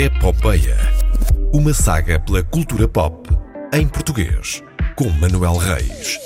[0.00, 0.76] Epopeia.
[1.52, 3.28] Uma saga pela cultura pop
[3.74, 4.62] em português,
[4.94, 6.20] com Manuel Reis.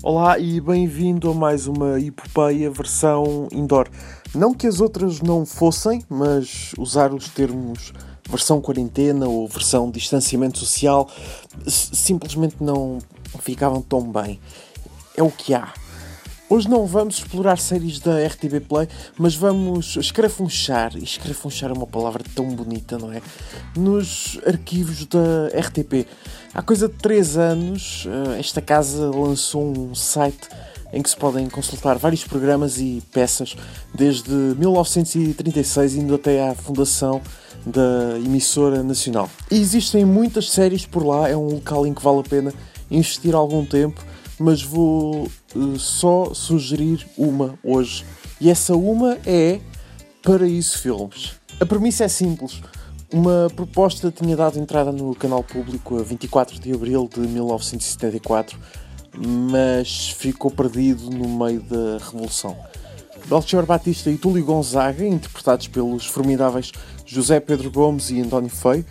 [0.00, 3.88] Olá e bem-vindo a mais uma epopeia versão indoor.
[4.32, 7.92] Não que as outras não fossem, mas usar os termos
[8.30, 11.10] versão quarentena ou versão distanciamento social
[11.66, 13.00] simplesmente não
[13.40, 14.38] ficavam tão bem.
[15.16, 15.74] É o que há.
[16.46, 21.86] Hoje não vamos explorar séries da RTB Play, mas vamos escrafunchar, e escrafunchar é uma
[21.86, 23.22] palavra tão bonita, não é?
[23.74, 26.06] Nos arquivos da RTP.
[26.52, 30.50] Há coisa de 3 anos, eh, esta casa lançou um site
[30.92, 33.56] em que se podem consultar vários programas e peças,
[33.94, 37.22] desde 1936 indo até à fundação
[37.64, 39.30] da emissora nacional.
[39.50, 42.52] E existem muitas séries por lá, é um local em que vale a pena
[42.90, 44.04] investir algum tempo
[44.38, 48.04] mas vou uh, só sugerir uma hoje.
[48.40, 49.60] E essa uma é
[50.22, 51.32] Paraíso Filmes.
[51.60, 52.60] A premissa é simples.
[53.12, 58.58] Uma proposta tinha dado entrada no canal público a 24 de abril de 1974,
[59.16, 62.56] mas ficou perdido no meio da Revolução.
[63.26, 66.72] Belchior Batista e Túlio Gonzaga, interpretados pelos formidáveis
[67.06, 68.84] José Pedro Gomes e António Feio,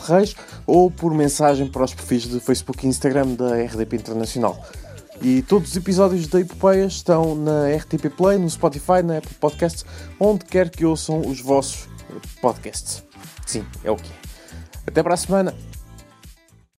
[0.07, 0.35] Reis,
[0.67, 4.63] ou por mensagem para os perfis de Facebook e Instagram da RDP Internacional.
[5.19, 9.83] E todos os episódios da Epopeia estão na RTP Play, no Spotify, na Apple Podcasts,
[10.19, 11.89] onde quer que ouçam os vossos
[12.39, 13.03] podcasts.
[13.47, 14.15] Sim, é o que é.
[14.85, 15.70] Até para a semana!